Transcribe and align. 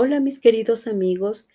Hola 0.00 0.20
mis 0.20 0.38
queridos 0.38 0.86
amigos, 0.86 1.48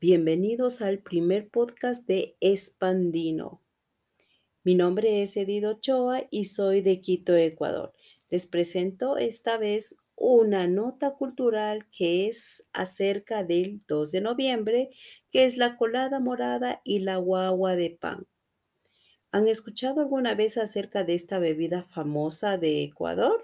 bienvenidos 0.00 0.82
al 0.82 1.00
primer 1.00 1.48
podcast 1.48 2.06
de 2.06 2.36
Espandino. 2.38 3.60
Mi 4.62 4.76
nombre 4.76 5.20
es 5.24 5.36
Edido 5.36 5.72
Ochoa 5.72 6.22
y 6.30 6.44
soy 6.44 6.80
de 6.80 7.00
Quito, 7.00 7.34
Ecuador. 7.34 7.92
Les 8.30 8.46
presento 8.46 9.16
esta 9.16 9.58
vez 9.58 9.96
una 10.14 10.68
nota 10.68 11.16
cultural 11.16 11.88
que 11.90 12.28
es 12.28 12.68
acerca 12.72 13.42
del 13.42 13.82
2 13.88 14.12
de 14.12 14.20
noviembre, 14.20 14.90
que 15.32 15.44
es 15.44 15.56
la 15.56 15.76
colada 15.76 16.20
morada 16.20 16.80
y 16.84 17.00
la 17.00 17.16
guagua 17.16 17.74
de 17.74 17.90
pan. 17.90 18.28
¿Han 19.32 19.48
escuchado 19.48 20.02
alguna 20.02 20.36
vez 20.36 20.56
acerca 20.56 21.02
de 21.02 21.14
esta 21.14 21.40
bebida 21.40 21.82
famosa 21.82 22.58
de 22.58 22.84
Ecuador? 22.84 23.42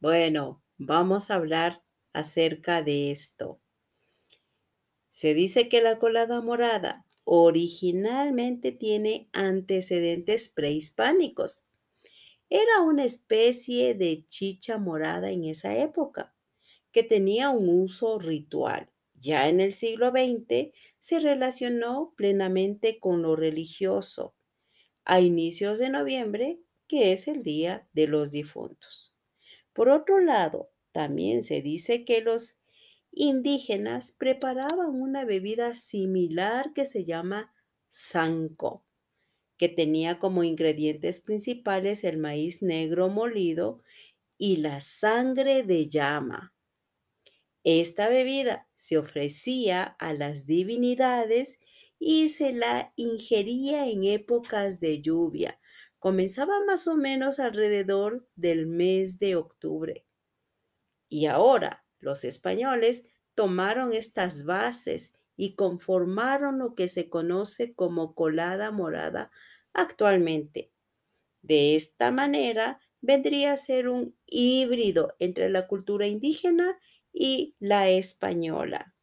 Bueno, 0.00 0.64
vamos 0.78 1.30
a 1.30 1.36
hablar 1.36 1.84
acerca 2.12 2.82
de 2.82 3.12
esto. 3.12 3.60
Se 5.18 5.34
dice 5.34 5.68
que 5.68 5.82
la 5.82 5.98
colada 5.98 6.40
morada 6.42 7.04
originalmente 7.24 8.70
tiene 8.70 9.28
antecedentes 9.32 10.48
prehispánicos. 10.48 11.64
Era 12.48 12.82
una 12.82 13.04
especie 13.04 13.96
de 13.96 14.24
chicha 14.26 14.78
morada 14.78 15.32
en 15.32 15.44
esa 15.44 15.76
época, 15.76 16.36
que 16.92 17.02
tenía 17.02 17.50
un 17.50 17.68
uso 17.68 18.20
ritual. 18.20 18.92
Ya 19.14 19.48
en 19.48 19.60
el 19.60 19.72
siglo 19.72 20.10
XX 20.10 20.70
se 21.00 21.18
relacionó 21.18 22.14
plenamente 22.16 23.00
con 23.00 23.20
lo 23.20 23.34
religioso, 23.34 24.36
a 25.04 25.20
inicios 25.20 25.80
de 25.80 25.90
noviembre, 25.90 26.60
que 26.86 27.10
es 27.10 27.26
el 27.26 27.42
Día 27.42 27.88
de 27.92 28.06
los 28.06 28.30
Difuntos. 28.30 29.16
Por 29.72 29.88
otro 29.88 30.20
lado, 30.20 30.70
también 30.92 31.42
se 31.42 31.60
dice 31.60 32.04
que 32.04 32.20
los 32.20 32.60
indígenas 33.18 34.12
preparaban 34.12 35.00
una 35.00 35.24
bebida 35.24 35.74
similar 35.74 36.72
que 36.72 36.86
se 36.86 37.04
llama 37.04 37.52
sanco, 37.88 38.84
que 39.56 39.68
tenía 39.68 40.18
como 40.18 40.44
ingredientes 40.44 41.20
principales 41.20 42.04
el 42.04 42.18
maíz 42.18 42.62
negro 42.62 43.08
molido 43.08 43.82
y 44.38 44.58
la 44.58 44.80
sangre 44.80 45.64
de 45.64 45.88
llama. 45.88 46.54
Esta 47.64 48.08
bebida 48.08 48.68
se 48.74 48.96
ofrecía 48.96 49.82
a 49.82 50.14
las 50.14 50.46
divinidades 50.46 51.58
y 51.98 52.28
se 52.28 52.52
la 52.52 52.92
ingería 52.96 53.88
en 53.88 54.04
épocas 54.04 54.78
de 54.78 55.02
lluvia. 55.02 55.60
Comenzaba 55.98 56.64
más 56.64 56.86
o 56.86 56.96
menos 56.96 57.40
alrededor 57.40 58.28
del 58.36 58.66
mes 58.66 59.18
de 59.18 59.34
octubre. 59.34 60.06
Y 61.08 61.26
ahora, 61.26 61.84
los 62.00 62.24
españoles 62.24 63.08
tomaron 63.34 63.92
estas 63.92 64.44
bases 64.44 65.14
y 65.36 65.54
conformaron 65.54 66.58
lo 66.58 66.74
que 66.74 66.88
se 66.88 67.08
conoce 67.08 67.74
como 67.74 68.14
colada 68.14 68.70
morada 68.72 69.30
actualmente. 69.72 70.72
De 71.42 71.76
esta 71.76 72.10
manera, 72.10 72.80
vendría 73.00 73.52
a 73.52 73.56
ser 73.56 73.88
un 73.88 74.16
híbrido 74.26 75.14
entre 75.18 75.48
la 75.48 75.68
cultura 75.68 76.06
indígena 76.06 76.78
y 77.12 77.54
la 77.58 77.88
española. 77.88 78.94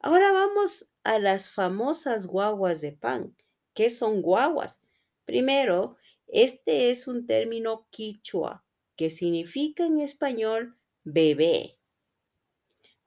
Ahora 0.00 0.32
vamos 0.32 0.92
a 1.04 1.18
las 1.18 1.50
famosas 1.50 2.26
guaguas 2.26 2.80
de 2.80 2.92
pan. 2.92 3.36
¿Qué 3.74 3.90
son 3.90 4.22
guaguas? 4.22 4.82
Primero, 5.24 5.96
este 6.26 6.90
es 6.90 7.06
un 7.06 7.26
término 7.26 7.86
quichua 7.90 8.64
que 8.96 9.10
significa 9.10 9.84
en 9.84 9.98
español 9.98 10.78
bebé. 11.04 11.75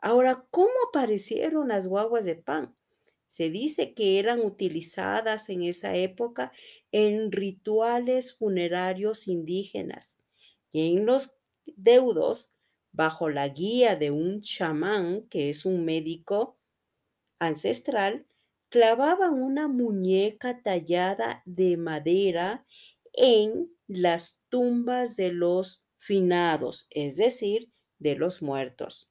Ahora, 0.02 0.47
¿cómo 0.50 0.72
aparecieron 0.88 1.67
las 1.67 1.88
guaguas 1.88 2.23
de 2.23 2.36
pan? 2.36 2.75
Se 3.28 3.50
dice 3.50 3.94
que 3.94 4.18
eran 4.18 4.40
utilizadas 4.40 5.50
en 5.50 5.62
esa 5.62 5.96
época 5.96 6.51
en 6.91 7.31
rituales 7.31 8.35
funerarios 8.35 9.28
indígenas 9.28 10.19
y 10.72 10.94
en 10.94 11.06
los 11.06 11.38
deudos, 11.66 12.53
bajo 12.91 13.29
la 13.29 13.47
guía 13.50 13.96
de 13.96 14.12
un 14.12 14.41
chamán, 14.41 15.28
que 15.29 15.50
es 15.50 15.66
un 15.66 15.85
médico 15.85 16.57
ancestral, 17.38 18.25
clavaban 18.69 19.34
una 19.34 19.68
muñeca 19.68 20.62
tallada 20.63 21.44
de 21.46 21.78
madera 21.78 22.66
en 23.13 23.72
las 23.88 24.41
tumbas 24.50 25.16
de 25.16 25.31
los 25.31 25.84
finados, 25.97 26.88
es 26.90 27.18
decir, 27.18 27.69
de 28.00 28.16
los 28.16 28.41
muertos. 28.41 29.09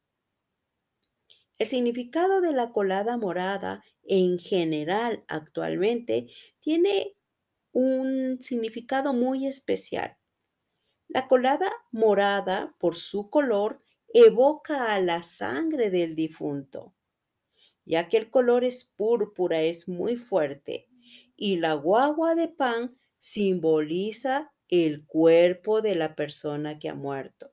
El 1.58 1.66
significado 1.66 2.40
de 2.40 2.52
la 2.52 2.70
colada 2.72 3.16
morada 3.16 3.82
en 4.04 4.38
general 4.38 5.24
actualmente 5.26 6.26
tiene 6.60 7.16
un 7.72 8.38
significado 8.40 9.12
muy 9.12 9.46
especial. 9.46 10.16
La 11.08 11.26
colada 11.26 11.68
morada, 11.90 12.76
por 12.78 12.94
su 12.94 13.28
color, 13.28 13.82
evoca 14.14 14.94
a 14.94 15.00
la 15.00 15.22
sangre 15.24 15.90
del 15.90 16.14
difunto, 16.14 16.94
ya 17.84 18.08
que 18.08 18.18
el 18.18 18.30
color 18.30 18.64
es 18.64 18.84
púrpura, 18.84 19.62
es 19.62 19.88
muy 19.88 20.16
fuerte, 20.16 20.88
y 21.34 21.56
la 21.56 21.74
guagua 21.74 22.36
de 22.36 22.48
pan 22.48 22.94
simboliza 23.18 24.52
el 24.68 25.06
cuerpo 25.06 25.82
de 25.82 25.96
la 25.96 26.14
persona 26.14 26.78
que 26.78 26.88
ha 26.88 26.94
muerto. 26.94 27.52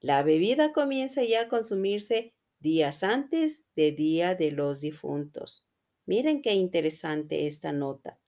La 0.00 0.22
bebida 0.22 0.72
comienza 0.72 1.24
ya 1.24 1.42
a 1.42 1.48
consumirse 1.48 2.37
días 2.60 3.02
antes 3.02 3.66
de 3.76 3.92
Día 3.92 4.34
de 4.34 4.50
los 4.50 4.80
Difuntos. 4.80 5.66
Miren 6.06 6.42
qué 6.42 6.54
interesante 6.54 7.46
esta 7.46 7.72
nota. 7.72 8.20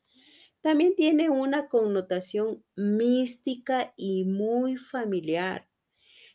También 0.60 0.94
tiene 0.94 1.30
una 1.30 1.68
connotación 1.68 2.64
mística 2.76 3.94
y 3.96 4.24
muy 4.24 4.76
familiar. 4.76 5.68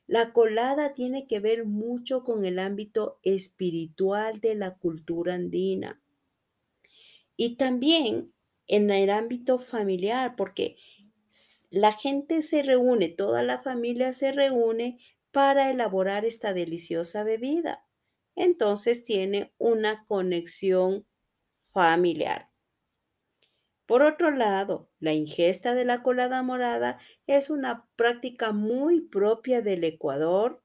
La 0.07 0.33
colada 0.33 0.93
tiene 0.93 1.27
que 1.27 1.39
ver 1.39 1.65
mucho 1.65 2.23
con 2.23 2.45
el 2.45 2.59
ámbito 2.59 3.19
espiritual 3.23 4.39
de 4.39 4.55
la 4.55 4.77
cultura 4.77 5.35
andina. 5.35 6.01
Y 7.37 7.55
también 7.57 8.33
en 8.67 8.89
el 8.89 9.09
ámbito 9.09 9.59
familiar, 9.59 10.35
porque 10.35 10.77
la 11.69 11.91
gente 11.93 12.41
se 12.41 12.63
reúne, 12.63 13.09
toda 13.09 13.43
la 13.43 13.61
familia 13.61 14.13
se 14.13 14.31
reúne 14.31 14.97
para 15.31 15.69
elaborar 15.69 16.25
esta 16.25 16.53
deliciosa 16.53 17.23
bebida 17.23 17.84
entonces 18.35 19.05
tiene 19.05 19.53
una 19.57 20.05
conexión 20.05 21.07
familiar. 21.73 22.51
Por 23.85 24.01
otro 24.01 24.31
lado, 24.31 24.89
la 24.99 25.13
ingesta 25.13 25.75
de 25.75 25.85
la 25.85 26.01
colada 26.01 26.41
morada 26.41 26.97
es 27.27 27.49
una 27.49 27.87
práctica 27.95 28.51
muy 28.51 29.01
propia 29.01 29.61
del 29.61 29.83
Ecuador. 29.83 30.63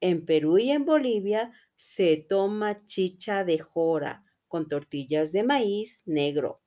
En 0.00 0.26
Perú 0.26 0.58
y 0.58 0.70
en 0.70 0.84
Bolivia 0.84 1.52
se 1.76 2.16
toma 2.16 2.84
chicha 2.84 3.44
de 3.44 3.58
jora 3.58 4.24
con 4.46 4.68
tortillas 4.68 5.32
de 5.32 5.42
maíz 5.42 6.02
negro. 6.04 6.60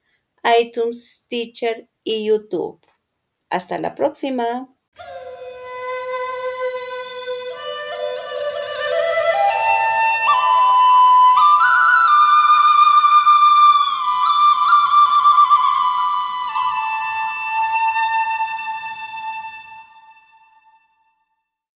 iTunes, 0.62 1.24
Stitcher 1.24 1.90
y 2.04 2.26
YouTube. 2.26 2.82
Hasta 3.50 3.80
la 3.80 3.96
próxima. 3.96 4.77